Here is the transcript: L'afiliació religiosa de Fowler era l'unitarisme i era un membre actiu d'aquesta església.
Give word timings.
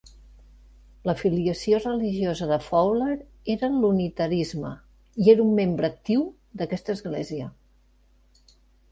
L'afiliació 1.07 1.79
religiosa 1.81 2.47
de 2.51 2.57
Fowler 2.67 3.17
era 3.55 3.69
l'unitarisme 3.73 4.71
i 5.25 5.29
era 5.35 5.43
un 5.45 5.51
membre 5.59 5.91
actiu 5.93 6.23
d'aquesta 6.63 6.97
església. 6.99 7.51